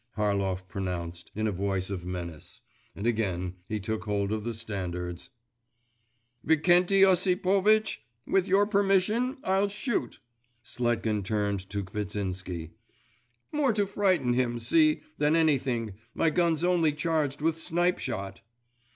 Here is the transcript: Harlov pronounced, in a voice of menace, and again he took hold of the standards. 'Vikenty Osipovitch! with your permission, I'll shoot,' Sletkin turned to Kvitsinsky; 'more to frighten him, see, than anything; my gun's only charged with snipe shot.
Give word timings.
Harlov 0.17 0.67
pronounced, 0.67 1.29
in 1.35 1.45
a 1.45 1.51
voice 1.51 1.91
of 1.91 2.07
menace, 2.07 2.61
and 2.95 3.05
again 3.05 3.57
he 3.69 3.79
took 3.79 4.05
hold 4.05 4.31
of 4.31 4.43
the 4.43 4.51
standards. 4.55 5.29
'Vikenty 6.43 7.01
Osipovitch! 7.05 8.01
with 8.25 8.47
your 8.47 8.65
permission, 8.65 9.37
I'll 9.43 9.67
shoot,' 9.69 10.19
Sletkin 10.65 11.21
turned 11.23 11.69
to 11.69 11.83
Kvitsinsky; 11.83 12.71
'more 13.51 13.73
to 13.73 13.85
frighten 13.85 14.33
him, 14.33 14.59
see, 14.59 15.01
than 15.19 15.35
anything; 15.35 15.93
my 16.15 16.31
gun's 16.31 16.63
only 16.63 16.93
charged 16.93 17.43
with 17.43 17.59
snipe 17.61 17.99
shot. 17.99 18.41